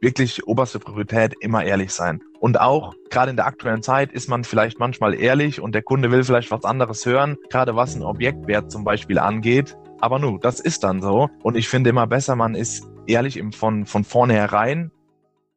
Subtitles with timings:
[0.00, 2.22] wirklich oberste Priorität immer ehrlich sein.
[2.38, 6.10] Und auch gerade in der aktuellen Zeit ist man vielleicht manchmal ehrlich und der Kunde
[6.10, 9.76] will vielleicht was anderes hören, gerade was ein Objektwert zum Beispiel angeht.
[10.00, 11.28] Aber nu, das ist dann so.
[11.42, 14.90] Und ich finde immer besser, man ist ehrlich im, von, von vornherein.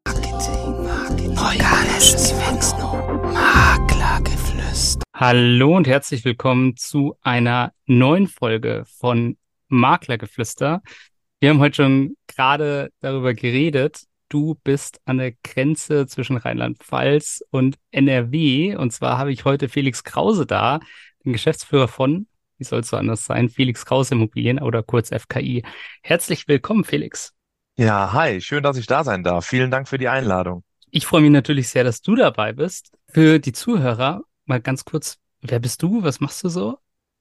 [0.06, 2.34] Marketing, Marketing, organisches
[3.34, 5.04] Maklergeflüster.
[5.14, 9.38] Hallo und herzlich willkommen zu einer neuen Folge von
[9.70, 10.82] Maklergeflüster.
[11.40, 14.04] Wir haben heute schon gerade darüber geredet.
[14.34, 18.76] Du bist an der Grenze zwischen Rheinland-Pfalz und NRW.
[18.76, 20.80] Und zwar habe ich heute Felix Krause da,
[21.24, 22.26] den Geschäftsführer von
[22.58, 23.50] wie soll es so anders sein?
[23.50, 25.64] Felix Kraus Immobilien oder kurz FKI.
[26.02, 27.34] Herzlich willkommen, Felix.
[27.78, 29.46] Ja, hi, schön, dass ich da sein darf.
[29.46, 30.64] Vielen Dank für die Einladung.
[30.90, 32.92] Ich freue mich natürlich sehr, dass du dabei bist.
[33.12, 36.02] Für die Zuhörer mal ganz kurz, wer bist du?
[36.02, 36.80] Was machst du so?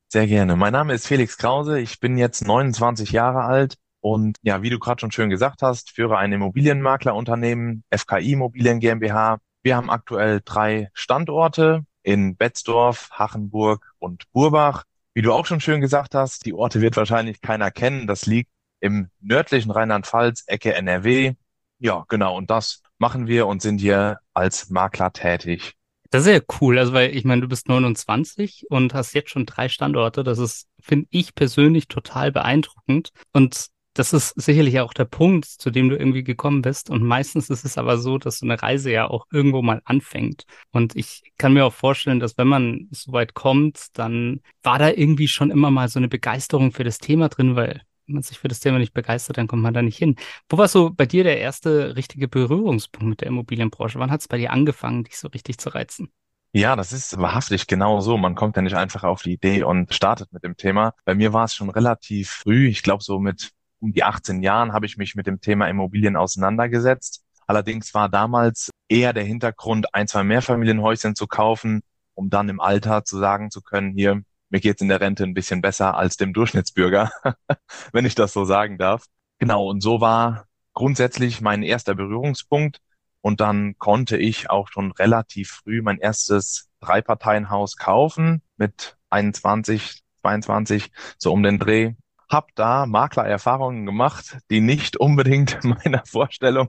[0.09, 0.57] Sehr gerne.
[0.57, 1.79] Mein Name ist Felix Krause.
[1.79, 5.93] Ich bin jetzt 29 Jahre alt und ja, wie du gerade schon schön gesagt hast,
[5.93, 9.39] führe ein Immobilienmaklerunternehmen, FKI Immobilien GmbH.
[9.63, 14.83] Wir haben aktuell drei Standorte in Betzdorf, Hachenburg und Burbach.
[15.15, 18.09] Wie du auch schon schön gesagt hast, die Orte wird wahrscheinlich keiner kennen.
[18.09, 21.35] Das liegt im nördlichen Rheinland-Pfalz, Ecke NRW.
[21.79, 22.37] Ja, genau.
[22.37, 25.75] Und das machen wir und sind hier als Makler tätig.
[26.11, 26.77] Das ist ja cool.
[26.77, 30.25] Also, weil ich meine, du bist 29 und hast jetzt schon drei Standorte.
[30.25, 33.11] Das ist, finde ich persönlich total beeindruckend.
[33.33, 36.89] Und das ist sicherlich auch der Punkt, zu dem du irgendwie gekommen bist.
[36.91, 40.45] Und meistens ist es aber so, dass so eine Reise ja auch irgendwo mal anfängt.
[40.71, 44.91] Und ich kann mir auch vorstellen, dass wenn man so weit kommt, dann war da
[44.91, 48.39] irgendwie schon immer mal so eine Begeisterung für das Thema drin, weil wenn man sich
[48.39, 50.17] für das Thema nicht begeistert, dann kommt man da nicht hin.
[50.49, 53.99] Wo war so bei dir der erste richtige Berührungspunkt mit der Immobilienbranche?
[53.99, 56.11] Wann hat es bei dir angefangen, dich so richtig zu reizen?
[56.55, 58.19] Ja, das ist wahrhaftig genau so.
[58.19, 60.95] Man kommt ja nicht einfach auf die Idee und startet mit dem Thema.
[61.05, 64.73] Bei mir war es schon relativ früh, ich glaube so mit um die 18 Jahren
[64.73, 67.25] habe ich mich mit dem Thema Immobilien auseinandergesetzt.
[67.49, 71.83] Allerdings war damals eher der Hintergrund, ein, zwei Mehrfamilienhäuschen zu kaufen,
[72.15, 75.35] um dann im Alter zu sagen zu können, hier, mir geht's in der Rente ein
[75.35, 77.11] bisschen besser als dem Durchschnittsbürger,
[77.93, 79.07] wenn ich das so sagen darf.
[79.39, 82.81] Genau, und so war grundsätzlich mein erster Berührungspunkt.
[83.21, 90.91] Und dann konnte ich auch schon relativ früh mein erstes Dreiparteienhaus kaufen mit 21, 22,
[91.19, 91.95] so um den Dreh
[92.33, 96.69] habe da Maklererfahrungen gemacht, die nicht unbedingt meiner Vorstellung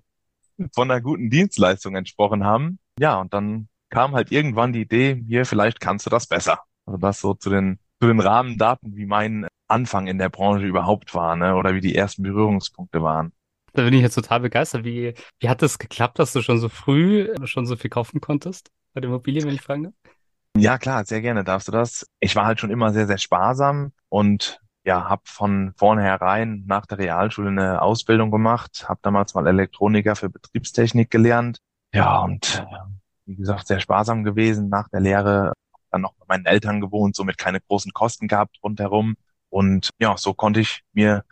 [0.73, 2.79] von einer guten Dienstleistung entsprochen haben.
[2.99, 6.59] Ja, und dann kam halt irgendwann die Idee, hier, vielleicht kannst du das besser.
[6.85, 11.15] Also das so zu den, zu den Rahmendaten, wie mein Anfang in der Branche überhaupt
[11.15, 11.55] war, ne?
[11.55, 13.31] oder wie die ersten Berührungspunkte waren.
[13.73, 14.83] Da bin ich jetzt total begeistert.
[14.83, 18.69] Wie, wie hat das geklappt, dass du schon so früh schon so viel kaufen konntest
[18.93, 19.93] bei der Immobilie, wenn ich fragen darf?
[20.55, 22.05] Ja, klar, sehr gerne darfst du das.
[22.19, 26.97] Ich war halt schon immer sehr, sehr sparsam und ja, habe von vornherein nach der
[26.97, 31.57] Realschule eine Ausbildung gemacht, habe damals mal Elektroniker für Betriebstechnik gelernt.
[31.93, 32.65] Ja, und
[33.25, 35.53] wie gesagt, sehr sparsam gewesen nach der Lehre.
[35.91, 39.15] Dann noch bei meinen Eltern gewohnt, somit keine großen Kosten gehabt rundherum.
[39.49, 41.23] Und ja, so konnte ich mir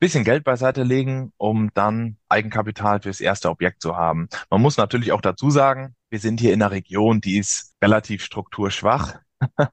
[0.00, 4.28] bisschen Geld beiseite legen, um dann Eigenkapital fürs erste Objekt zu haben.
[4.48, 8.24] Man muss natürlich auch dazu sagen, wir sind hier in einer Region, die ist relativ
[8.24, 9.18] strukturschwach.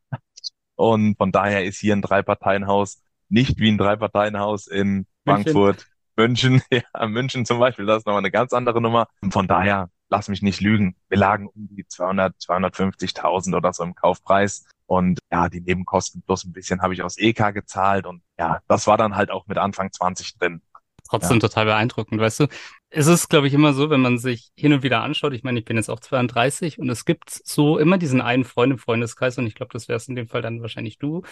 [0.75, 6.62] Und von daher ist hier ein Drei-Parteien-Haus nicht wie ein Drei-Parteien-Haus in Frankfurt, München.
[6.72, 9.08] Ja, München zum Beispiel, das ist nochmal eine ganz andere Nummer.
[9.22, 10.96] Und von daher, lass mich nicht lügen.
[11.10, 14.66] Wir lagen um die 200, 250.000 oder so im Kaufpreis.
[14.86, 18.06] Und ja, die Nebenkosten plus ein bisschen habe ich aus EK gezahlt.
[18.06, 20.62] Und ja, das war dann halt auch mit Anfang 20 drin.
[21.10, 21.48] Trotzdem ja.
[21.48, 22.48] total beeindruckend, weißt du.
[22.90, 25.60] Es ist, glaube ich, immer so, wenn man sich hin und wieder anschaut, ich meine,
[25.60, 29.38] ich bin jetzt auch 32 und es gibt so immer diesen einen Freund im Freundeskreis
[29.38, 31.24] und ich glaube, das wär's in dem Fall dann wahrscheinlich du,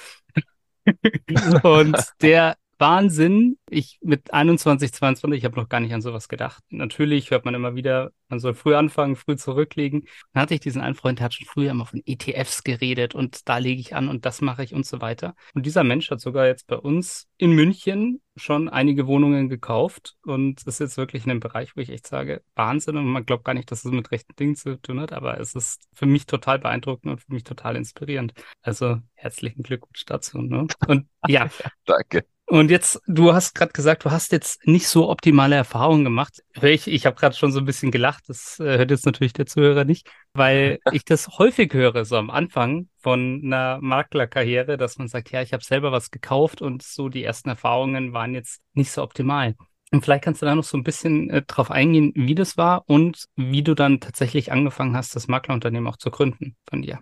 [1.63, 3.57] und der Wahnsinn.
[3.69, 6.63] Ich mit 21, 22, ich habe noch gar nicht an sowas gedacht.
[6.69, 10.05] Natürlich hört man immer wieder, man soll früh anfangen, früh zurücklegen.
[10.33, 13.47] Dann hatte ich diesen einen Freund, der hat schon früher immer von ETFs geredet und
[13.47, 15.35] da lege ich an und das mache ich und so weiter.
[15.53, 20.66] Und dieser Mensch hat sogar jetzt bei uns in München schon einige Wohnungen gekauft und
[20.67, 23.53] ist jetzt wirklich in einem Bereich, wo ich echt sage, Wahnsinn und man glaubt gar
[23.53, 26.59] nicht, dass es mit rechten Dingen zu tun hat, aber es ist für mich total
[26.59, 28.33] beeindruckend und für mich total inspirierend.
[28.61, 30.41] Also herzlichen Glückwunsch dazu.
[30.41, 30.67] Ne?
[30.87, 31.49] Und ja.
[31.85, 32.25] Danke.
[32.47, 36.43] Und jetzt, du hast gerade gesagt, du hast jetzt nicht so optimale Erfahrungen gemacht.
[36.61, 39.47] Ich, ich habe gerade schon so ein bisschen gelacht, das äh, hört jetzt natürlich der
[39.47, 45.07] Zuhörer nicht, weil ich das häufig höre, so am Anfang von einer Maklerkarriere, dass man
[45.07, 48.91] sagt, ja, ich habe selber was gekauft und so die ersten Erfahrungen waren jetzt nicht
[48.91, 49.55] so optimal.
[49.91, 52.83] Und vielleicht kannst du da noch so ein bisschen äh, drauf eingehen, wie das war
[52.87, 56.99] und wie du dann tatsächlich angefangen hast, das Maklerunternehmen auch zu gründen von dir.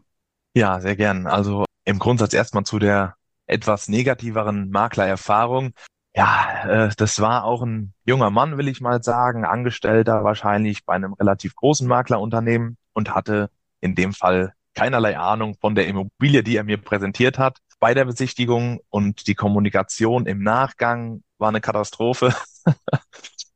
[0.54, 1.28] Ja, sehr gern.
[1.28, 3.16] Also im Grundsatz erstmal zu der
[3.48, 5.74] etwas negativeren Maklererfahrung.
[6.16, 10.94] Ja, äh, das war auch ein junger Mann, will ich mal sagen, Angestellter wahrscheinlich bei
[10.94, 13.50] einem relativ großen Maklerunternehmen und hatte
[13.82, 18.06] in dem Fall keinerlei Ahnung von der Immobilie, die er mir präsentiert hat bei der
[18.06, 22.34] Besichtigung und die Kommunikation im Nachgang war eine Katastrophe.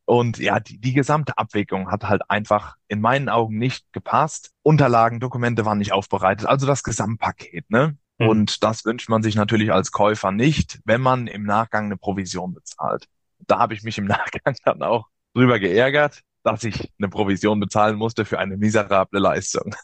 [0.03, 4.51] Und ja, die, die gesamte Abwägung hat halt einfach in meinen Augen nicht gepasst.
[4.63, 7.97] Unterlagen, Dokumente waren nicht aufbereitet, also das Gesamtpaket, ne?
[8.17, 8.29] Mhm.
[8.29, 12.53] Und das wünscht man sich natürlich als Käufer nicht, wenn man im Nachgang eine Provision
[12.53, 13.07] bezahlt.
[13.39, 17.97] Da habe ich mich im Nachgang dann auch drüber geärgert, dass ich eine Provision bezahlen
[17.97, 19.75] musste für eine miserable Leistung.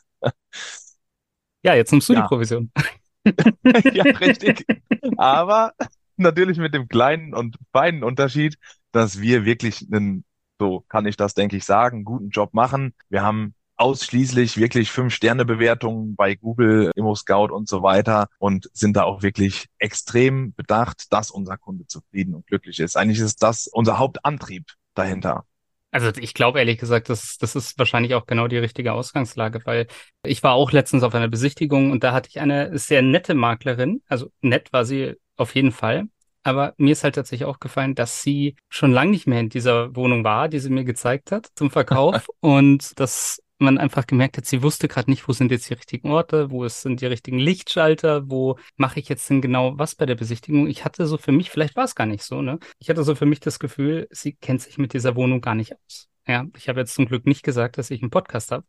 [1.64, 2.22] Ja, jetzt nimmst du ja.
[2.22, 2.72] die Provision.
[3.94, 4.66] ja, richtig.
[5.18, 5.74] Aber
[6.18, 8.58] natürlich mit dem kleinen und feinen Unterschied,
[8.92, 10.26] dass wir wirklich einen,
[10.60, 12.94] so kann ich das, denke ich, sagen, guten Job machen.
[13.10, 19.22] Wir haben ausschließlich wirklich Fünf-Sterne-Bewertungen bei Google, Immo-Scout und so weiter und sind da auch
[19.24, 22.96] wirklich extrem bedacht, dass unser Kunde zufrieden und glücklich ist.
[22.96, 25.46] Eigentlich ist das unser Hauptantrieb dahinter.
[25.92, 29.86] Also ich glaube ehrlich gesagt, das, das ist wahrscheinlich auch genau die richtige Ausgangslage, weil
[30.26, 34.02] ich war auch letztens auf einer Besichtigung und da hatte ich eine sehr nette Maklerin,
[34.08, 36.08] also nett war sie auf jeden Fall,
[36.42, 40.24] aber mir ist halt tatsächlich aufgefallen, dass sie schon lange nicht mehr in dieser Wohnung
[40.24, 44.62] war, die sie mir gezeigt hat zum Verkauf und dass man einfach gemerkt hat, sie
[44.62, 48.58] wusste gerade nicht, wo sind jetzt die richtigen Orte, wo sind die richtigen Lichtschalter, wo
[48.78, 50.68] mache ich jetzt denn genau was bei der Besichtigung.
[50.68, 52.60] Ich hatte so für mich, vielleicht war es gar nicht so, ne?
[52.80, 55.74] Ich hatte so für mich das Gefühl, sie kennt sich mit dieser Wohnung gar nicht
[55.74, 56.10] aus.
[56.28, 58.66] Ja, ich habe jetzt zum Glück nicht gesagt, dass ich einen Podcast habe.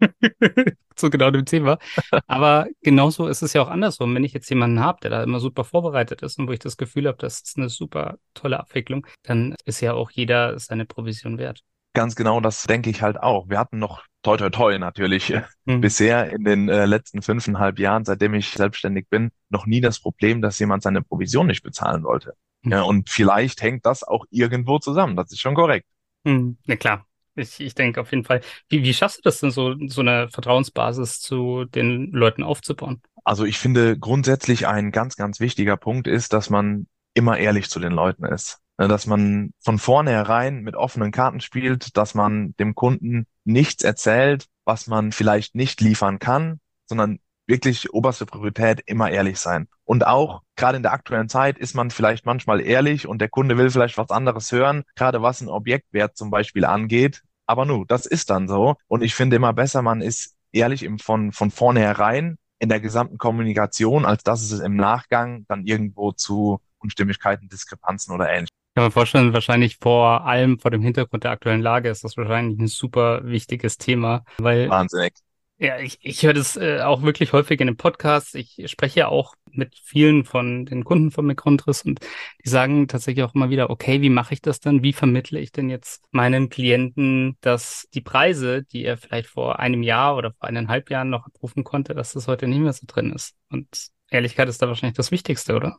[0.96, 1.78] zu genau dem Thema.
[2.26, 4.14] Aber genauso ist es ja auch andersrum.
[4.14, 6.76] Wenn ich jetzt jemanden habe, der da immer super vorbereitet ist und wo ich das
[6.76, 11.38] Gefühl habe, das ist eine super tolle Abwicklung, dann ist ja auch jeder seine Provision
[11.38, 11.62] wert.
[11.94, 13.48] Ganz genau, das denke ich halt auch.
[13.48, 15.32] Wir hatten noch toi toi toi natürlich
[15.64, 15.80] mhm.
[15.80, 20.42] bisher in den äh, letzten fünfeinhalb Jahren, seitdem ich selbstständig bin, noch nie das Problem,
[20.42, 22.34] dass jemand seine Provision nicht bezahlen wollte.
[22.62, 22.72] Mhm.
[22.72, 25.16] Ja, und vielleicht hängt das auch irgendwo zusammen.
[25.16, 25.86] Das ist schon korrekt.
[26.24, 26.58] Mhm.
[26.64, 28.40] Ja klar, ich, ich denke auf jeden Fall.
[28.68, 33.00] Wie, wie schaffst du das denn so, so eine Vertrauensbasis zu den Leuten aufzubauen?
[33.24, 37.80] Also ich finde grundsätzlich ein ganz, ganz wichtiger Punkt ist, dass man immer ehrlich zu
[37.80, 38.58] den Leuten ist.
[38.78, 44.86] Dass man von vornherein mit offenen Karten spielt, dass man dem Kunden nichts erzählt, was
[44.86, 49.68] man vielleicht nicht liefern kann, sondern wirklich oberste Priorität immer ehrlich sein.
[49.84, 53.56] Und auch gerade in der aktuellen Zeit ist man vielleicht manchmal ehrlich und der Kunde
[53.56, 57.22] will vielleicht was anderes hören, gerade was ein Objektwert zum Beispiel angeht.
[57.46, 58.76] Aber nu, das ist dann so.
[58.86, 63.16] Und ich finde immer besser, man ist ehrlich im, von, von vornherein in der gesamten
[63.16, 68.57] Kommunikation, als dass es im Nachgang dann irgendwo zu Unstimmigkeiten, Diskrepanzen oder ähnlichem.
[68.78, 72.60] Kann man vorstellen, wahrscheinlich vor allem vor dem Hintergrund der aktuellen Lage ist das wahrscheinlich
[72.60, 75.14] ein super wichtiges Thema, weil Wahnsinnig.
[75.58, 78.34] Ja, ich, ich höre das äh, auch wirklich häufig in den Podcasts.
[78.34, 81.98] Ich spreche ja auch mit vielen von den Kunden von Mikrontris und
[82.44, 84.84] die sagen tatsächlich auch immer wieder, okay, wie mache ich das dann?
[84.84, 89.82] Wie vermittle ich denn jetzt meinen Klienten, dass die Preise, die er vielleicht vor einem
[89.82, 93.12] Jahr oder vor eineinhalb Jahren noch abrufen konnte, dass das heute nicht mehr so drin
[93.12, 93.34] ist?
[93.50, 95.78] Und Ehrlichkeit ist da wahrscheinlich das Wichtigste, oder?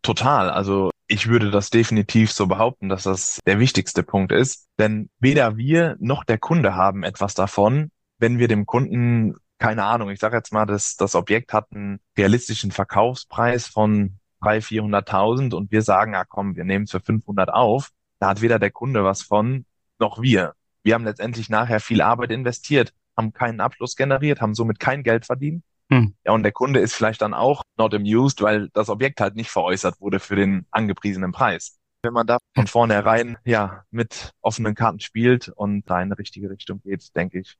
[0.00, 0.48] Total.
[0.48, 4.68] Also ich würde das definitiv so behaupten, dass das der wichtigste Punkt ist.
[4.78, 10.10] Denn weder wir noch der Kunde haben etwas davon, wenn wir dem Kunden, keine Ahnung,
[10.10, 15.72] ich sage jetzt mal, das, das Objekt hat einen realistischen Verkaufspreis von 300.000, 400.000 und
[15.72, 17.90] wir sagen, ja komm, wir nehmen es für 500 auf,
[18.20, 19.64] da hat weder der Kunde was von,
[19.98, 20.54] noch wir.
[20.82, 25.26] Wir haben letztendlich nachher viel Arbeit investiert, haben keinen Abschluss generiert, haben somit kein Geld
[25.26, 25.64] verdient.
[25.90, 26.14] Hm.
[26.24, 29.50] Ja, und der Kunde ist vielleicht dann auch not amused, weil das Objekt halt nicht
[29.50, 31.78] veräußert wurde für den angepriesenen Preis.
[32.02, 36.50] Wenn man da von vornherein ja mit offenen Karten spielt und da in eine richtige
[36.50, 37.56] Richtung geht, denke ich,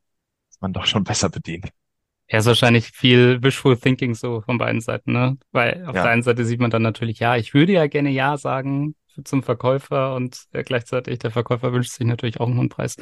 [0.60, 1.68] man doch schon besser bedient.
[2.30, 5.38] Ja, ist wahrscheinlich viel Wishful Thinking so von beiden Seiten, ne?
[5.50, 6.02] Weil auf ja.
[6.02, 8.94] der einen Seite sieht man dann natürlich, ja, ich würde ja gerne Ja sagen
[9.24, 12.96] zum Verkäufer und äh, gleichzeitig der Verkäufer wünscht sich natürlich auch einen hohen Preis.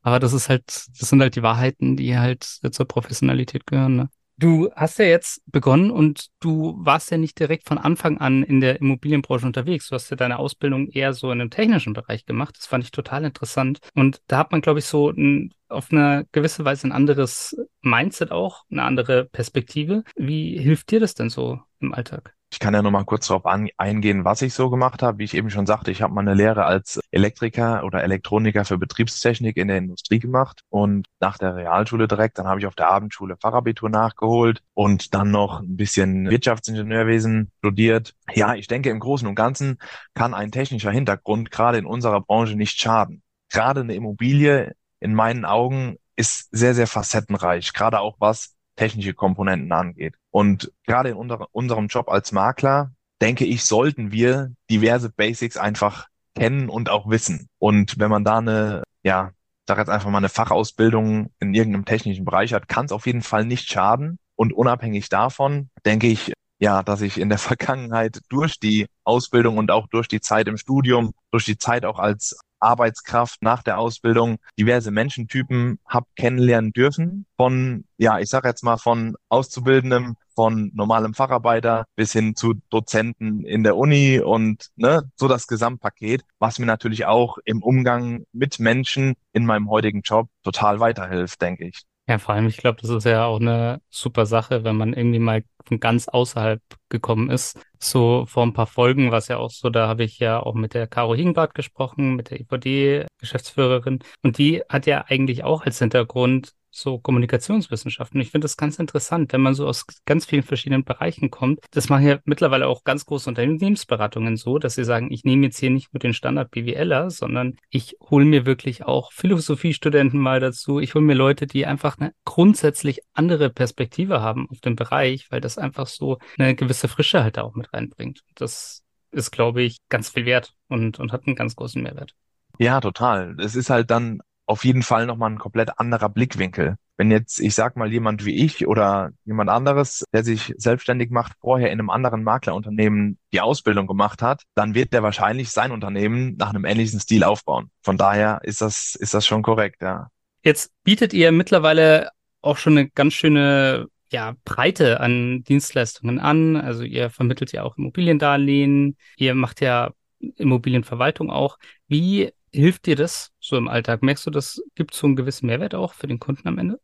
[0.00, 4.10] Aber das ist halt, das sind halt die Wahrheiten, die halt zur Professionalität gehören, ne?
[4.38, 8.60] Du hast ja jetzt begonnen und du warst ja nicht direkt von Anfang an in
[8.60, 9.88] der Immobilienbranche unterwegs.
[9.88, 12.56] Du hast ja deine Ausbildung eher so in einem technischen Bereich gemacht.
[12.58, 13.78] Das fand ich total interessant.
[13.94, 18.32] Und da hat man, glaube ich, so ein, auf eine gewisse Weise ein anderes Mindset
[18.32, 20.02] auch, eine andere Perspektive.
[20.16, 22.34] Wie hilft dir das denn so im Alltag?
[22.52, 25.18] Ich kann ja noch mal kurz darauf eingehen, was ich so gemacht habe.
[25.18, 29.56] Wie ich eben schon sagte, ich habe meine Lehre als Elektriker oder Elektroniker für Betriebstechnik
[29.56, 33.38] in der Industrie gemacht und nach der Realschule direkt, dann habe ich auf der Abendschule
[33.40, 38.12] Fachabitur nachgeholt und dann noch ein bisschen Wirtschaftsingenieurwesen studiert.
[38.34, 39.78] Ja, ich denke, im Großen und Ganzen
[40.12, 43.22] kann ein technischer Hintergrund gerade in unserer Branche nicht schaden.
[43.50, 49.72] Gerade eine Immobilie in meinen Augen ist sehr, sehr facettenreich, gerade auch was technische Komponenten
[49.72, 50.14] angeht.
[50.30, 56.08] Und gerade in unser, unserem Job als Makler denke ich, sollten wir diverse Basics einfach
[56.34, 57.48] kennen und auch wissen.
[57.58, 59.30] Und wenn man da eine, ja,
[59.66, 63.22] sag jetzt einfach mal eine Fachausbildung in irgendeinem technischen Bereich hat, kann es auf jeden
[63.22, 64.18] Fall nicht schaden.
[64.34, 69.70] Und unabhängig davon denke ich, ja, dass ich in der Vergangenheit durch die Ausbildung und
[69.70, 74.38] auch durch die Zeit im Studium, durch die Zeit auch als Arbeitskraft nach der Ausbildung
[74.58, 77.26] diverse Menschentypen habe kennenlernen dürfen.
[77.36, 83.44] Von, ja, ich sage jetzt mal von Auszubildendem, von normalem Facharbeiter bis hin zu Dozenten
[83.44, 88.58] in der Uni und ne, so das Gesamtpaket, was mir natürlich auch im Umgang mit
[88.58, 91.82] Menschen in meinem heutigen Job total weiterhilft, denke ich.
[92.08, 95.20] Ja, vor allem, ich glaube, das ist ja auch eine super Sache, wenn man irgendwie
[95.20, 97.58] mal von ganz außerhalb gekommen ist.
[97.78, 100.54] So vor ein paar Folgen war es ja auch so, da habe ich ja auch
[100.54, 104.00] mit der Caro Hingbart gesprochen, mit der IVD-Geschäftsführerin.
[104.22, 108.20] Und die hat ja eigentlich auch als Hintergrund so Kommunikationswissenschaften.
[108.20, 111.60] Ich finde das ganz interessant, wenn man so aus ganz vielen verschiedenen Bereichen kommt.
[111.70, 115.58] Das machen ja mittlerweile auch ganz große Unternehmensberatungen so, dass sie sagen, ich nehme jetzt
[115.58, 120.80] hier nicht nur den Standard BWLer, sondern ich hole mir wirklich auch Philosophiestudenten mal dazu.
[120.80, 125.42] Ich hole mir Leute, die einfach eine grundsätzlich andere Perspektive haben auf den Bereich, weil
[125.42, 128.22] das einfach so eine gewisse Frische halt auch mit reinbringt.
[128.34, 132.14] Das ist, glaube ich, ganz viel wert und, und hat einen ganz großen Mehrwert.
[132.58, 133.36] Ja, total.
[133.38, 134.22] Es ist halt dann
[134.52, 136.76] auf jeden Fall nochmal ein komplett anderer Blickwinkel.
[136.98, 141.32] Wenn jetzt, ich sag mal, jemand wie ich oder jemand anderes, der sich selbstständig macht,
[141.40, 146.36] vorher in einem anderen Maklerunternehmen die Ausbildung gemacht hat, dann wird der wahrscheinlich sein Unternehmen
[146.36, 147.70] nach einem ähnlichen Stil aufbauen.
[147.82, 150.08] Von daher ist das, ist das schon korrekt, ja.
[150.44, 152.10] Jetzt bietet ihr mittlerweile
[152.42, 156.56] auch schon eine ganz schöne ja, Breite an Dienstleistungen an.
[156.56, 159.92] Also ihr vermittelt ja auch Immobiliendarlehen, ihr macht ja
[160.36, 161.56] Immobilienverwaltung auch.
[161.88, 164.02] Wie hilft dir das so im Alltag?
[164.02, 166.80] Merkst du, das gibt so einen gewissen Mehrwert auch für den Kunden am Ende?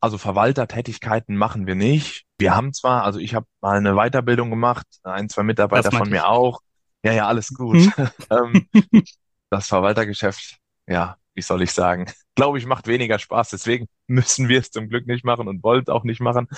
[0.00, 2.24] Also Verwaltertätigkeiten machen wir nicht.
[2.38, 6.28] Wir haben zwar, also ich habe mal eine Weiterbildung gemacht, ein, zwei Mitarbeiter von mir
[6.28, 6.60] auch.
[7.02, 7.76] Ja, ja, alles gut.
[7.96, 8.08] Hm?
[8.30, 8.68] Ähm,
[9.50, 13.50] das Verwaltergeschäft, ja, wie soll ich sagen, glaube ich, macht weniger Spaß.
[13.50, 16.48] Deswegen müssen wir es zum Glück nicht machen und wollen es auch nicht machen.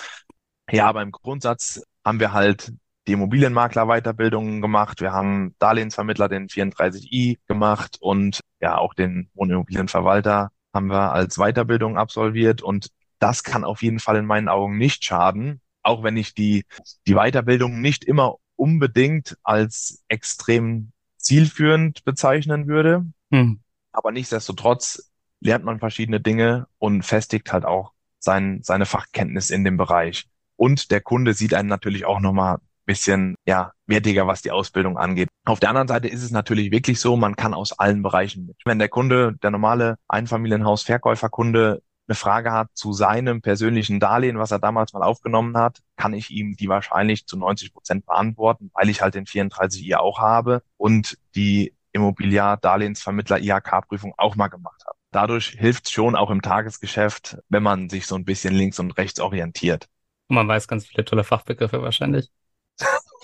[0.70, 2.72] Ja, aber im Grundsatz haben wir halt
[3.06, 5.00] die Immobilienmakler-Weiterbildungen gemacht.
[5.00, 11.98] Wir haben Darlehensvermittler, den 34i gemacht und ja auch den Wohnimmobilienverwalter haben wir als Weiterbildung
[11.98, 12.62] absolviert.
[12.62, 16.64] Und das kann auf jeden Fall in meinen Augen nicht schaden, auch wenn ich die,
[17.06, 23.06] die Weiterbildung nicht immer unbedingt als extrem zielführend bezeichnen würde.
[23.30, 23.60] Hm.
[23.92, 29.76] Aber nichtsdestotrotz lernt man verschiedene Dinge und festigt halt auch sein, seine Fachkenntnis in dem
[29.76, 30.26] Bereich.
[30.56, 32.58] Und der Kunde sieht einen natürlich auch nochmal
[32.90, 35.28] bisschen ja wertiger, was die Ausbildung angeht.
[35.44, 38.56] Auf der anderen Seite ist es natürlich wirklich so, man kann aus allen Bereichen mit.
[38.64, 44.58] Wenn der Kunde, der normale Einfamilienhaus-Verkäuferkunde eine Frage hat zu seinem persönlichen Darlehen, was er
[44.58, 49.02] damals mal aufgenommen hat, kann ich ihm die wahrscheinlich zu 90 Prozent beantworten, weil ich
[49.02, 54.98] halt den 34i auch habe und die Immobiliar-Darlehensvermittler IHK-Prüfung auch mal gemacht habe.
[55.12, 58.98] Dadurch hilft es schon auch im Tagesgeschäft, wenn man sich so ein bisschen links und
[58.98, 59.86] rechts orientiert.
[60.28, 62.30] Und man weiß ganz viele tolle Fachbegriffe wahrscheinlich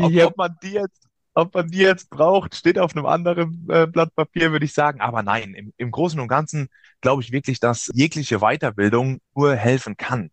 [0.00, 3.86] ob, ob, man die jetzt, ob man die jetzt braucht, steht auf einem anderen äh,
[3.86, 5.00] Blatt Papier, würde ich sagen.
[5.00, 6.68] Aber nein, im, im Großen und Ganzen
[7.00, 10.30] glaube ich wirklich, dass jegliche Weiterbildung nur helfen kann.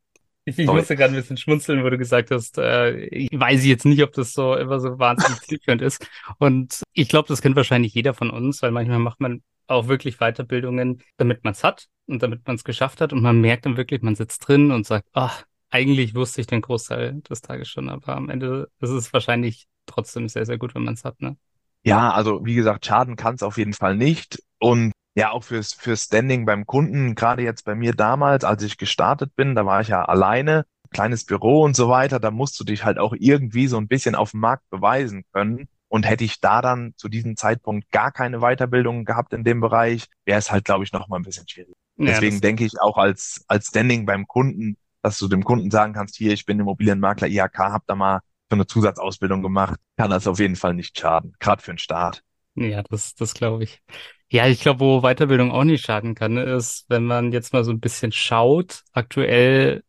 [0.48, 3.86] Ich, ich musste gerade ein bisschen schmunzeln, wo du gesagt hast, äh, ich weiß jetzt
[3.86, 6.08] nicht, ob das so immer so wahnsinnig zielführend ist.
[6.39, 10.20] Und ich glaube, das kennt wahrscheinlich jeder von uns, weil manchmal macht man auch wirklich
[10.20, 13.12] Weiterbildungen, damit man es hat und damit man es geschafft hat.
[13.12, 16.62] Und man merkt dann wirklich, man sitzt drin und sagt, ach, eigentlich wusste ich den
[16.62, 20.84] Großteil des Tages schon, aber am Ende ist es wahrscheinlich trotzdem sehr, sehr gut, wenn
[20.84, 21.38] man es hat, ne?
[21.84, 24.44] Ja, also wie gesagt, schaden kann es auf jeden Fall nicht.
[24.60, 28.78] Und ja, auch fürs, fürs Standing beim Kunden, gerade jetzt bei mir damals, als ich
[28.78, 32.64] gestartet bin, da war ich ja alleine, kleines Büro und so weiter, da musst du
[32.64, 35.68] dich halt auch irgendwie so ein bisschen auf dem Markt beweisen können.
[35.90, 40.08] Und hätte ich da dann zu diesem Zeitpunkt gar keine Weiterbildung gehabt in dem Bereich,
[40.26, 41.74] wäre es halt, glaube ich, noch mal ein bisschen schwierig.
[41.98, 44.76] Ja, Deswegen denke ich auch als, als Standing beim Kunden
[45.08, 48.56] dass du dem Kunden sagen kannst, hier, ich bin Immobilienmakler IHK, hab da mal so
[48.56, 52.24] eine Zusatzausbildung gemacht, kann das auf jeden Fall nicht schaden, gerade für den Start.
[52.56, 53.82] Ja, das, das glaube ich.
[54.30, 57.72] Ja, ich glaube, wo Weiterbildung auch nicht schaden kann, ist, wenn man jetzt mal so
[57.72, 58.82] ein bisschen schaut.
[58.92, 59.84] Aktuell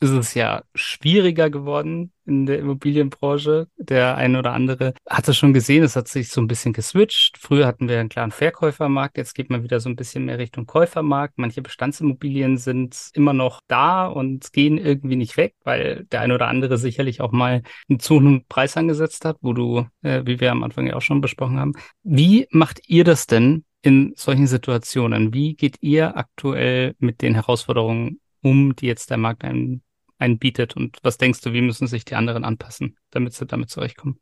[0.00, 3.68] ist es ja schwieriger geworden in der Immobilienbranche.
[3.76, 7.36] Der eine oder andere hat es schon gesehen, es hat sich so ein bisschen geswitcht.
[7.38, 10.64] Früher hatten wir einen klaren Verkäufermarkt, jetzt geht man wieder so ein bisschen mehr Richtung
[10.64, 11.34] Käufermarkt.
[11.36, 16.48] Manche Bestandsimmobilien sind immer noch da und gehen irgendwie nicht weg, weil der eine oder
[16.48, 20.50] andere sicherlich auch mal einen zu hohen Preis angesetzt hat, wo du, äh, wie wir
[20.50, 21.74] am Anfang ja auch schon besprochen haben.
[22.02, 25.34] Wie macht ihr das denn in solchen Situationen?
[25.34, 29.82] Wie geht ihr aktuell mit den Herausforderungen um, die jetzt der Markt einem
[30.20, 30.76] einen bietet?
[30.76, 34.20] Und was denkst du, wie müssen sich die anderen anpassen, damit sie damit zurechtkommen?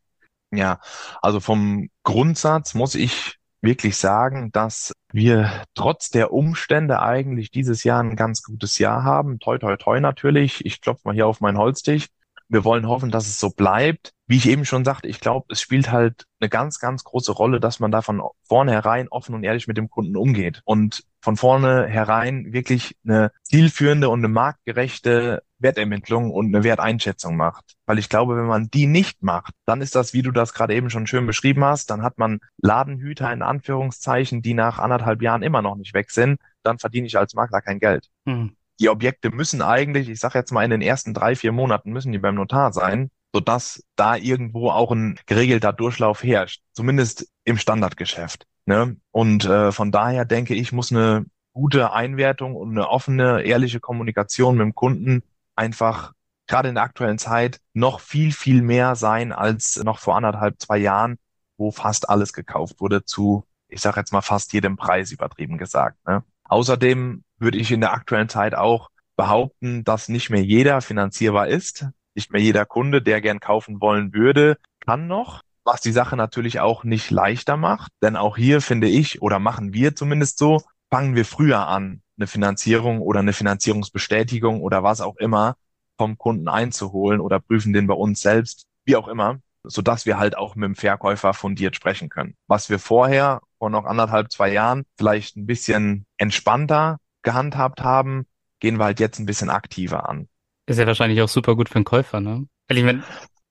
[0.51, 0.81] Ja,
[1.21, 8.03] also vom Grundsatz muss ich wirklich sagen, dass wir trotz der Umstände eigentlich dieses Jahr
[8.03, 9.39] ein ganz gutes Jahr haben.
[9.41, 10.65] Toi, toi, toi natürlich.
[10.65, 12.07] Ich klopfe mal hier auf meinen Holztisch.
[12.51, 14.13] Wir wollen hoffen, dass es so bleibt.
[14.27, 17.61] Wie ich eben schon sagte, ich glaube, es spielt halt eine ganz, ganz große Rolle,
[17.61, 22.53] dass man da von vornherein offen und ehrlich mit dem Kunden umgeht und von vornherein
[22.53, 27.77] wirklich eine zielführende und eine marktgerechte Wertermittlung und eine Werteinschätzung macht.
[27.87, 30.75] Weil ich glaube, wenn man die nicht macht, dann ist das, wie du das gerade
[30.75, 35.43] eben schon schön beschrieben hast, dann hat man Ladenhüter in Anführungszeichen, die nach anderthalb Jahren
[35.43, 38.09] immer noch nicht weg sind, dann verdiene ich als Makler kein Geld.
[38.27, 41.93] Hm die Objekte müssen eigentlich, ich sage jetzt mal in den ersten drei, vier Monaten
[41.93, 47.59] müssen die beim Notar sein, sodass da irgendwo auch ein geregelter Durchlauf herrscht, zumindest im
[47.59, 48.47] Standardgeschäft.
[48.67, 48.97] Ne?
[49.11, 54.57] Und äh, von daher denke ich, muss eine gute Einwertung und eine offene, ehrliche Kommunikation
[54.57, 55.23] mit dem Kunden
[55.59, 56.13] einfach
[56.47, 60.79] gerade in der aktuellen Zeit noch viel, viel mehr sein als noch vor anderthalb, zwei
[60.79, 61.19] Jahren,
[61.59, 65.99] wo fast alles gekauft wurde zu, ich sage jetzt mal fast jedem Preis übertrieben gesagt.
[66.07, 66.25] Ne?
[66.45, 71.87] Außerdem würde ich in der aktuellen Zeit auch behaupten, dass nicht mehr jeder finanzierbar ist.
[72.15, 76.61] Nicht mehr jeder Kunde, der gern kaufen wollen würde, kann noch, was die Sache natürlich
[76.61, 77.93] auch nicht leichter macht.
[78.03, 82.27] Denn auch hier finde ich, oder machen wir zumindest so, fangen wir früher an, eine
[82.27, 85.57] Finanzierung oder eine Finanzierungsbestätigung oder was auch immer
[85.97, 90.19] vom Kunden einzuholen oder prüfen den bei uns selbst, wie auch immer, so dass wir
[90.19, 92.35] halt auch mit dem Verkäufer fundiert sprechen können.
[92.47, 98.27] Was wir vorher vor noch anderthalb, zwei Jahren vielleicht ein bisschen entspannter gehandhabt haben,
[98.61, 100.29] gehen wir halt jetzt ein bisschen aktiver an.
[100.67, 102.47] Ist ja wahrscheinlich auch super gut für einen Käufer, ne?
[102.69, 103.03] Weil ich meine,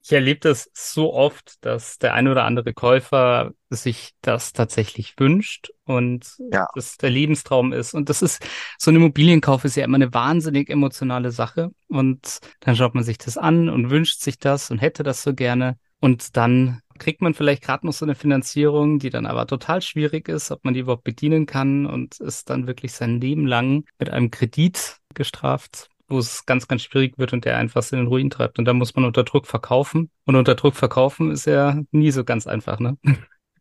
[0.08, 5.72] ich erlebe das so oft, dass der eine oder andere Käufer sich das tatsächlich wünscht
[5.84, 6.66] und ja.
[6.76, 7.94] das der Lebenstraum ist.
[7.94, 8.42] Und das ist,
[8.78, 11.72] so ein Immobilienkauf ist ja immer eine wahnsinnig emotionale Sache.
[11.90, 15.34] Und dann schaut man sich das an und wünscht sich das und hätte das so
[15.34, 15.78] gerne.
[16.00, 20.30] Und dann kriegt man vielleicht gerade noch so eine Finanzierung, die dann aber total schwierig
[20.30, 24.10] ist, ob man die überhaupt bedienen kann und ist dann wirklich sein Leben lang mit
[24.10, 28.30] einem Kredit gestraft, wo es ganz, ganz schwierig wird und der einfach in den Ruin
[28.30, 28.60] treibt.
[28.60, 30.10] Und da muss man unter Druck verkaufen.
[30.26, 32.98] Und unter Druck verkaufen ist ja nie so ganz einfach, ne?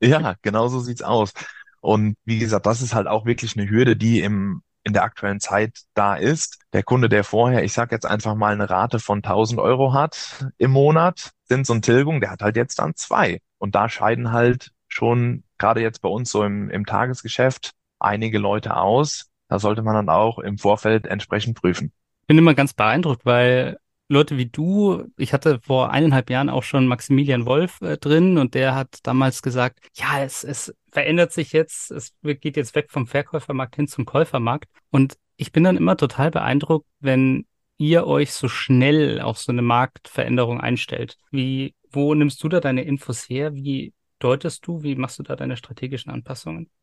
[0.03, 1.33] Ja, genau so sieht's aus.
[1.81, 5.41] Und wie gesagt, das ist halt auch wirklich eine Hürde, die im in der aktuellen
[5.41, 6.61] Zeit da ist.
[6.73, 10.47] Der Kunde, der vorher, ich sage jetzt einfach mal eine Rate von 1000 Euro hat
[10.59, 13.41] im Monat, Zins und Tilgung, der hat halt jetzt dann zwei.
[13.59, 18.77] Und da scheiden halt schon gerade jetzt bei uns so im, im Tagesgeschäft einige Leute
[18.77, 19.27] aus.
[19.49, 21.93] Da sollte man dann auch im Vorfeld entsprechend prüfen.
[22.27, 26.65] Ich bin immer ganz beeindruckt, weil Leute wie du, ich hatte vor eineinhalb Jahren auch
[26.65, 31.53] schon Maximilian Wolf äh, drin und der hat damals gesagt, ja, es, es verändert sich
[31.53, 34.69] jetzt, es geht jetzt weg vom Verkäufermarkt hin zum Käufermarkt.
[34.91, 37.47] Und ich bin dann immer total beeindruckt, wenn
[37.79, 41.19] ihr euch so schnell auf so eine Marktveränderung einstellt.
[41.31, 43.55] Wie, wo nimmst du da deine Infos her?
[43.55, 44.83] Wie deutest du?
[44.83, 46.71] Wie machst du da deine strategischen Anpassungen?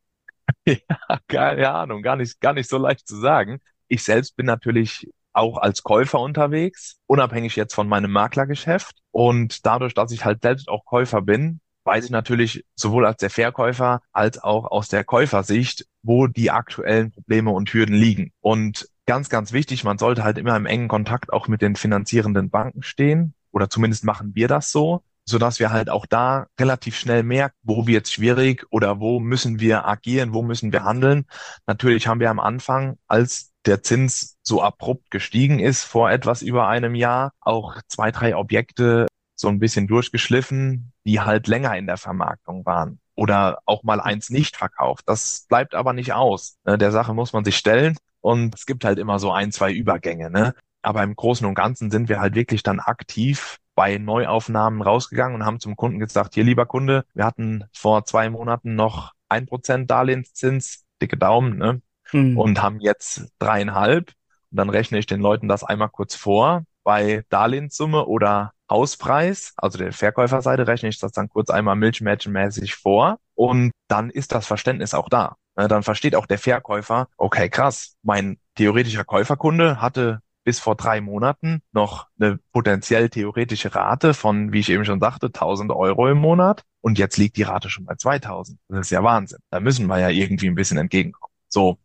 [0.66, 3.60] Ja, keine Ahnung, gar nicht, gar nicht so leicht zu sagen.
[3.88, 8.96] Ich selbst bin natürlich auch als Käufer unterwegs, unabhängig jetzt von meinem Maklergeschäft.
[9.10, 13.30] Und dadurch, dass ich halt selbst auch Käufer bin, weiß ich natürlich sowohl als der
[13.30, 18.32] Verkäufer als auch aus der Käufersicht, wo die aktuellen Probleme und Hürden liegen.
[18.40, 22.48] Und ganz, ganz wichtig, man sollte halt immer im engen Kontakt auch mit den finanzierenden
[22.48, 23.34] Banken stehen.
[23.52, 27.56] Oder zumindest machen wir das so so dass wir halt auch da relativ schnell merken,
[27.62, 31.26] wo wird es schwierig oder wo müssen wir agieren, wo müssen wir handeln.
[31.66, 36.68] Natürlich haben wir am Anfang, als der Zins so abrupt gestiegen ist vor etwas über
[36.68, 41.96] einem Jahr, auch zwei, drei Objekte so ein bisschen durchgeschliffen, die halt länger in der
[41.96, 45.04] Vermarktung waren oder auch mal eins nicht verkauft.
[45.06, 46.56] Das bleibt aber nicht aus.
[46.64, 46.78] Ne?
[46.78, 50.30] Der Sache muss man sich stellen und es gibt halt immer so ein, zwei Übergänge.
[50.30, 50.54] Ne?
[50.82, 55.44] Aber im Großen und Ganzen sind wir halt wirklich dann aktiv bei Neuaufnahmen rausgegangen und
[55.44, 59.90] haben zum Kunden gesagt, hier lieber Kunde, wir hatten vor zwei Monaten noch ein Prozent
[59.90, 61.82] Darlehenszins, dicke Daumen, ne?
[62.14, 62.38] Mhm.
[62.38, 64.12] Und haben jetzt dreieinhalb.
[64.50, 66.64] Und dann rechne ich den Leuten das einmal kurz vor.
[66.84, 73.18] Bei Darlehenssumme oder Hauspreis, also der Verkäuferseite, rechne ich das dann kurz einmal milchmädchenmäßig vor.
[73.34, 75.36] Und dann ist das Verständnis auch da.
[75.56, 81.00] Ne, dann versteht auch der Verkäufer, okay, krass, mein theoretischer Käuferkunde hatte bis vor drei
[81.00, 86.18] Monaten noch eine potenziell theoretische Rate von, wie ich eben schon sagte, 1000 Euro im
[86.18, 86.62] Monat.
[86.82, 88.58] Und jetzt liegt die Rate schon bei 2000.
[88.68, 89.38] Das ist ja Wahnsinn.
[89.50, 91.32] Da müssen wir ja irgendwie ein bisschen entgegenkommen.
[91.48, 91.78] So.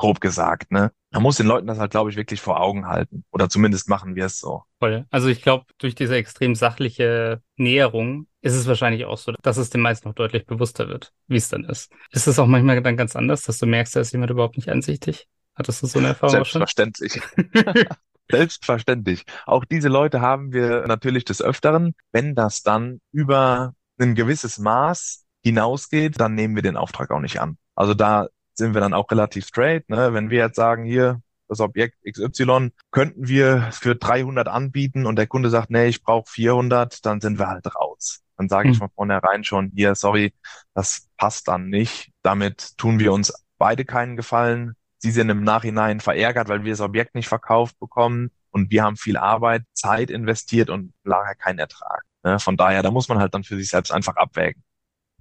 [0.00, 0.92] Grob gesagt, ne?
[1.10, 3.24] Man muss den Leuten das halt, glaube ich, wirklich vor Augen halten.
[3.32, 4.62] Oder zumindest machen wir es so.
[4.78, 5.04] Voll.
[5.10, 9.68] Also ich glaube, durch diese extrem sachliche Näherung ist es wahrscheinlich auch so, dass es
[9.68, 11.92] den meisten noch deutlich bewusster wird, wie es dann ist.
[12.12, 14.70] Ist es auch manchmal dann ganz anders, dass du merkst, da ist jemand überhaupt nicht
[14.70, 15.28] einsichtig?
[15.54, 17.20] Hattest du so eine Erfahrung Selbstverständlich.
[18.30, 19.24] Selbstverständlich.
[19.44, 21.94] Auch diese Leute haben wir natürlich des Öfteren.
[22.10, 27.38] Wenn das dann über ein gewisses Maß hinausgeht, dann nehmen wir den Auftrag auch nicht
[27.40, 27.58] an.
[27.74, 29.88] Also da sind wir dann auch relativ straight.
[29.88, 30.12] Ne?
[30.12, 35.26] Wenn wir jetzt sagen, hier, das Objekt XY könnten wir für 300 anbieten und der
[35.26, 38.22] Kunde sagt, nee, ich brauche 400, dann sind wir halt raus.
[38.36, 38.80] Dann sage ich Hm.
[38.80, 40.32] von vornherein schon, hier, sorry,
[40.74, 42.10] das passt dann nicht.
[42.22, 44.74] Damit tun wir uns beide keinen Gefallen.
[44.98, 48.96] Sie sind im Nachhinein verärgert, weil wir das Objekt nicht verkauft bekommen und wir haben
[48.96, 52.02] viel Arbeit, Zeit investiert und nachher keinen Ertrag.
[52.22, 52.38] Ne?
[52.38, 54.62] Von daher, da muss man halt dann für sich selbst einfach abwägen.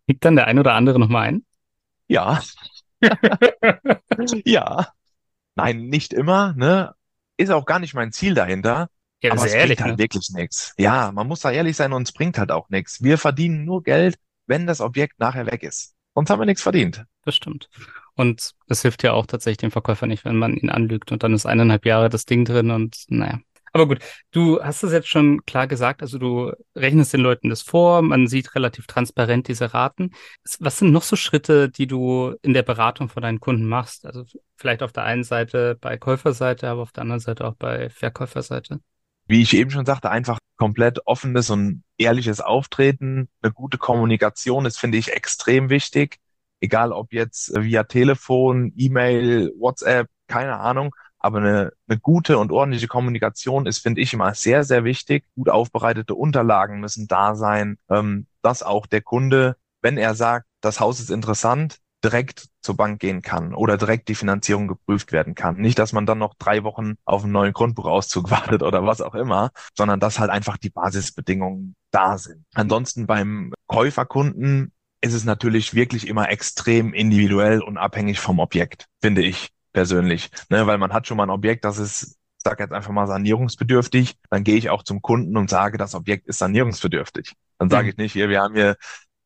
[0.06, 1.46] Kriegt dann der ein oder andere nochmal ein?
[2.08, 2.42] Ja,
[4.46, 4.88] ja.
[5.56, 6.94] Nein, nicht immer, ne?
[7.38, 8.90] Ist auch gar nicht mein Ziel dahinter.
[9.22, 10.04] Ja, Aber es ehrlich, bringt halt ne?
[10.04, 10.74] wirklich nichts.
[10.78, 13.04] Ja, man muss da ehrlich sein und es bringt halt auch nichts.
[13.04, 15.96] Wir verdienen nur Geld, wenn das Objekt nachher weg ist.
[16.16, 17.06] Sonst haben wir nichts verdient.
[17.24, 17.70] Das stimmt.
[18.16, 21.34] Und es hilft ja auch tatsächlich dem Verkäufer nicht, wenn man ihn anlügt und dann
[21.34, 23.40] ist eineinhalb Jahre das Ding drin und naja.
[23.74, 24.00] Aber gut,
[24.32, 28.28] du hast es jetzt schon klar gesagt, also du rechnest den Leuten das vor, man
[28.28, 30.12] sieht relativ transparent diese Raten.
[30.60, 34.06] Was sind noch so Schritte, die du in der Beratung von deinen Kunden machst?
[34.06, 37.90] Also vielleicht auf der einen Seite bei Käuferseite, aber auf der anderen Seite auch bei
[37.90, 38.80] Verkäuferseite.
[39.28, 44.80] Wie ich eben schon sagte, einfach komplett offenes und ehrliches Auftreten, eine gute Kommunikation ist,
[44.80, 46.18] finde ich, extrem wichtig.
[46.62, 50.96] Egal ob jetzt via Telefon, E-Mail, WhatsApp, keine Ahnung.
[51.20, 55.26] Aber eine, eine gute und ordentliche Kommunikation ist, finde ich, immer sehr, sehr wichtig.
[55.36, 60.80] Gut aufbereitete Unterlagen müssen da sein, ähm, dass auch der Kunde, wenn er sagt, das
[60.80, 65.58] Haus ist interessant, direkt zur Bank gehen kann oder direkt die Finanzierung geprüft werden kann.
[65.58, 69.16] Nicht, dass man dann noch drei Wochen auf einen neuen Grundbuchauszug wartet oder was auch
[69.16, 72.46] immer, sondern dass halt einfach die Basisbedingungen da sind.
[72.54, 79.24] Ansonsten beim Käuferkunden ist es natürlich wirklich immer extrem individuell und abhängig vom Objekt, finde
[79.24, 80.30] ich persönlich.
[80.50, 83.08] Ne, weil man hat schon mal ein Objekt, das ist, ich sag jetzt einfach mal
[83.08, 87.34] sanierungsbedürftig, dann gehe ich auch zum Kunden und sage, das Objekt ist sanierungsbedürftig.
[87.58, 87.90] Dann sage Mhm.
[87.92, 88.76] ich nicht, hier, wir haben hier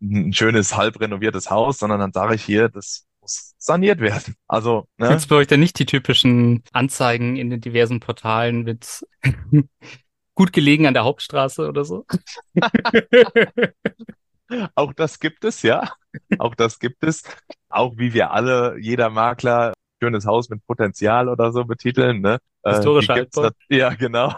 [0.02, 4.36] ein schönes, halb renoviertes Haus, sondern dann sage ich hier, das muss saniert werden.
[4.48, 9.06] Also, ne, Gibt's bei euch denn nicht die typischen Anzeigen in den diversen Portalen mit
[10.36, 12.06] gut gelegen an der Hauptstraße oder so?
[14.76, 15.90] auch das gibt es, ja.
[16.38, 17.24] Auch das gibt es.
[17.70, 22.40] Auch wie wir alle, jeder Makler, schönes Haus mit Potenzial oder so betiteln, ne?
[22.64, 24.34] Äh, die Historischer nat- ja, genau.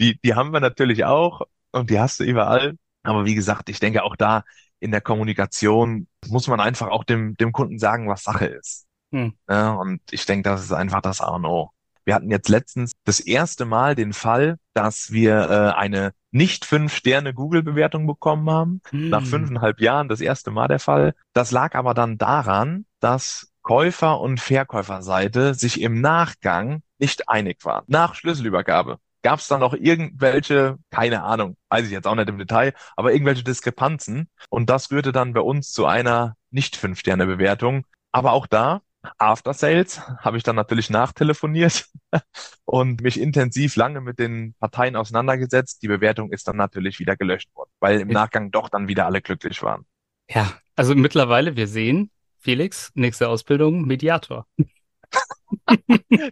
[0.00, 2.76] Die, die haben wir natürlich auch und die hast du überall.
[3.02, 4.44] Aber wie gesagt, ich denke auch da
[4.80, 8.86] in der Kommunikation muss man einfach auch dem, dem Kunden sagen, was Sache ist.
[9.12, 9.34] Hm.
[9.48, 11.70] Ja, und ich denke, das ist einfach das A und O.
[12.04, 16.94] Wir hatten jetzt letztens das erste Mal den Fall, dass wir äh, eine nicht fünf
[16.94, 18.80] Sterne Google-Bewertung bekommen haben.
[18.92, 19.26] Nach Hm.
[19.26, 21.14] fünfeinhalb Jahren das erste Mal der Fall.
[21.32, 27.82] Das lag aber dann daran, dass Käufer- und Verkäuferseite sich im Nachgang nicht einig waren.
[27.88, 32.38] Nach Schlüsselübergabe gab es dann noch irgendwelche, keine Ahnung, weiß ich jetzt auch nicht im
[32.38, 34.28] Detail, aber irgendwelche Diskrepanzen.
[34.50, 37.84] Und das führte dann bei uns zu einer nicht fünf Sterne Bewertung.
[38.12, 38.82] Aber auch da,
[39.18, 41.86] After Sales, habe ich dann natürlich nachtelefoniert
[42.66, 45.82] und mich intensiv lange mit den Parteien auseinandergesetzt.
[45.82, 48.08] Die Bewertung ist dann natürlich wieder gelöscht worden, weil im.
[48.10, 49.86] Nachgang doch dann wieder alle glücklich waren.
[50.30, 52.12] Ja, also mittlerweile, wir sehen,
[52.46, 54.46] Felix, nächste Ausbildung, Mediator.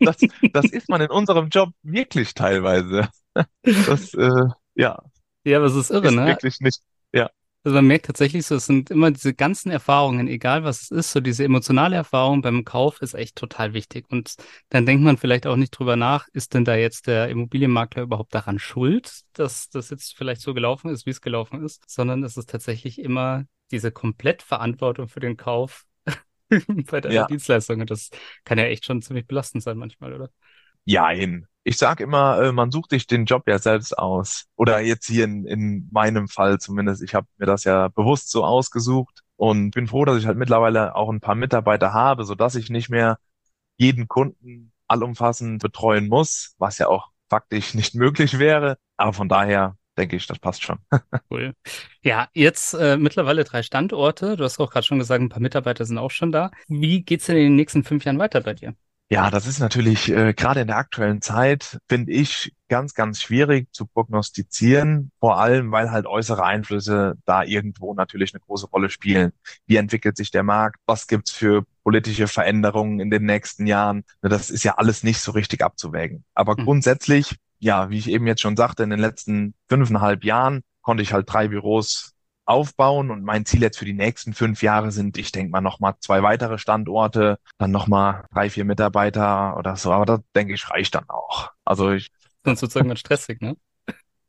[0.01, 0.17] Das,
[0.53, 3.09] das ist man in unserem Job wirklich teilweise.
[3.63, 4.47] Das, äh,
[4.77, 5.03] ja,
[5.45, 6.27] Ja, aber es ist irre, ist ne?
[6.27, 6.81] wirklich nicht.
[7.67, 11.13] Also man merkt tatsächlich so, es sind immer diese ganzen Erfahrungen, egal was es ist,
[11.13, 14.05] so diese emotionale Erfahrung beim Kauf ist echt total wichtig.
[14.11, 14.35] Und
[14.69, 18.35] dann denkt man vielleicht auch nicht drüber nach, ist denn da jetzt der Immobilienmakler überhaupt
[18.35, 22.37] daran schuld, dass das jetzt vielleicht so gelaufen ist, wie es gelaufen ist, sondern es
[22.37, 25.85] ist tatsächlich immer diese Komplettverantwortung für den Kauf
[26.91, 27.27] bei der Ja.
[27.27, 27.81] Dienstleistung.
[27.81, 28.11] Und das
[28.45, 30.31] kann ja echt schon ziemlich belastend sein manchmal, oder?
[30.85, 31.47] Jein.
[31.67, 34.45] Ich sag immer, äh, man sucht sich den Job ja selbst aus.
[34.57, 37.03] Oder jetzt hier in, in meinem Fall zumindest.
[37.03, 40.95] Ich habe mir das ja bewusst so ausgesucht und bin froh, dass ich halt mittlerweile
[40.95, 43.19] auch ein paar Mitarbeiter habe, sodass ich nicht mehr
[43.79, 48.77] jeden Kunden allumfassend betreuen muss, was ja auch faktisch nicht möglich wäre.
[48.97, 50.79] Aber von daher denke ich, das passt schon.
[51.31, 51.55] Cool.
[52.03, 54.37] Ja, jetzt äh, mittlerweile drei Standorte.
[54.37, 56.51] Du hast auch gerade schon gesagt, ein paar Mitarbeiter sind auch schon da.
[56.69, 58.75] Wie geht's denn in den nächsten fünf Jahren weiter bei dir?
[59.11, 63.69] Ja, das ist natürlich äh, gerade in der aktuellen Zeit, finde ich, ganz, ganz schwierig
[63.73, 65.13] zu prognostizieren.
[65.21, 69.33] Vor allem, weil halt äußere Einflüsse da irgendwo natürlich eine große Rolle spielen.
[69.67, 70.81] Wie entwickelt sich der Markt?
[70.87, 74.05] Was gibt's für politische Veränderungen in den nächsten Jahren?
[74.23, 76.25] Das ist ja alles nicht so richtig abzuwägen.
[76.35, 76.65] Aber Hm.
[76.65, 81.15] grundsätzlich, ja, wie ich eben jetzt schon sagte, in den letzten fünfeinhalb Jahren konnte ich
[81.15, 82.13] halt drei Büros
[82.45, 85.95] aufbauen und mein Ziel jetzt für die nächsten fünf Jahre sind, ich denke mal nochmal
[86.01, 90.95] zwei weitere Standorte, dann nochmal drei, vier Mitarbeiter oder so, aber das denke ich reicht
[90.95, 91.53] dann auch.
[91.65, 92.11] Also ich,
[92.45, 93.57] Sonst wird es irgendwann stressig, ne?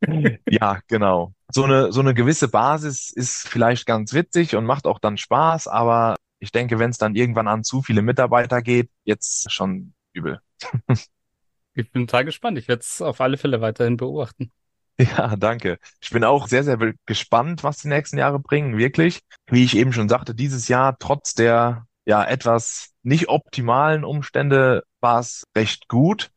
[0.49, 1.33] ja, genau.
[1.51, 5.67] So eine, so eine gewisse Basis ist vielleicht ganz witzig und macht auch dann Spaß,
[5.67, 10.39] aber ich denke, wenn es dann irgendwann an zu viele Mitarbeiter geht, jetzt schon übel.
[11.75, 12.57] Ich bin total gespannt.
[12.57, 14.51] Ich werde es auf alle Fälle weiterhin beobachten.
[14.97, 15.77] Ja, danke.
[15.99, 19.19] Ich bin auch sehr, sehr gespannt, was die nächsten Jahre bringen, wirklich.
[19.47, 25.19] Wie ich eben schon sagte, dieses Jahr trotz der ja etwas nicht optimalen Umstände war
[25.19, 26.31] es recht gut,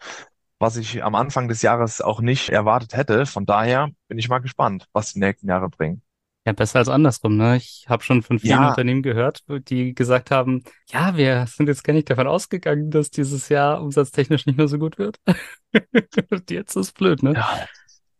[0.58, 3.26] was ich am Anfang des Jahres auch nicht erwartet hätte.
[3.26, 6.02] Von daher bin ich mal gespannt, was die nächsten Jahre bringen.
[6.48, 7.58] Ja, besser als andersrum, ne?
[7.58, 11.84] Ich habe schon von vielen Ja, Unternehmen gehört, die gesagt haben, ja, wir sind jetzt
[11.84, 15.20] gar nicht davon ausgegangen, dass dieses Jahr umsatztechnisch nicht mehr so gut wird.
[16.48, 17.34] Jetzt ist blöd, ne?
[17.34, 17.66] ja,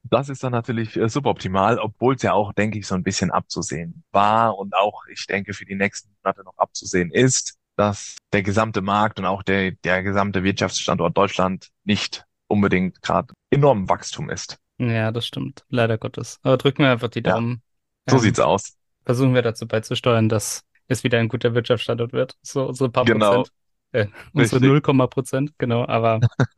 [0.03, 3.31] das ist dann natürlich äh, suboptimal, obwohl es ja auch, denke ich, so ein bisschen
[3.31, 8.43] abzusehen war und auch, ich denke, für die nächsten Monate noch abzusehen ist, dass der
[8.43, 14.59] gesamte Markt und auch der, der gesamte Wirtschaftsstandort Deutschland nicht unbedingt gerade enorm Wachstum ist.
[14.77, 15.64] Ja, das stimmt.
[15.71, 16.41] Leider Gottes.
[16.43, 17.62] Aber drücken wir einfach die Daumen.
[18.09, 18.77] So Ähm, sieht's aus.
[19.05, 22.38] versuchen wir dazu beizusteuern, dass es wieder ein guter Wirtschaftsstandort wird.
[22.42, 23.53] So unsere paar Genau, Prozent,
[23.92, 24.62] äh, unsere richtig.
[24.62, 25.87] 0, Prozent, genau.
[25.87, 26.21] Aber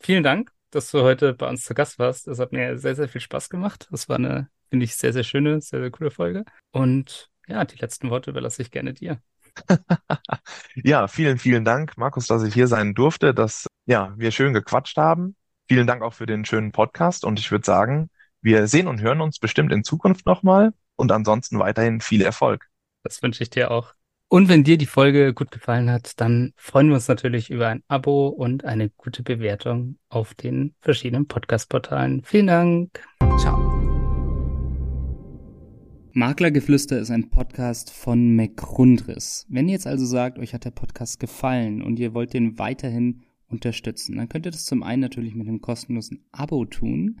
[0.00, 2.28] vielen Dank, dass du heute bei uns zu Gast warst.
[2.28, 3.88] Es hat mir sehr, sehr viel Spaß gemacht.
[3.90, 6.44] Das war eine, finde ich, sehr, sehr schöne, sehr, sehr coole Folge.
[6.72, 9.20] Und ja, die letzten Worte überlasse ich gerne dir.
[10.74, 14.96] Ja, vielen, vielen Dank, Markus, dass ich hier sein durfte, dass ja, wir schön gequatscht
[14.96, 15.36] haben.
[15.68, 18.10] Vielen Dank auch für den schönen Podcast und ich würde sagen,
[18.42, 22.68] wir sehen und hören uns bestimmt in Zukunft nochmal und ansonsten weiterhin viel Erfolg.
[23.02, 23.94] Das wünsche ich dir auch.
[24.28, 27.82] Und wenn dir die Folge gut gefallen hat, dann freuen wir uns natürlich über ein
[27.88, 32.22] Abo und eine gute Bewertung auf den verschiedenen Podcast-Portalen.
[32.24, 33.02] Vielen Dank.
[33.38, 33.58] Ciao.
[36.12, 39.46] Maklergeflüster ist ein Podcast von McRundris.
[39.48, 43.22] Wenn ihr jetzt also sagt, euch hat der Podcast gefallen und ihr wollt den weiterhin
[43.48, 47.20] unterstützen, dann könnt ihr das zum einen natürlich mit einem kostenlosen Abo tun.